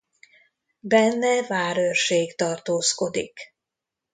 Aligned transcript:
Benne 0.79 1.47
várőrség 1.47 2.35
tartózkodik. 2.35 3.53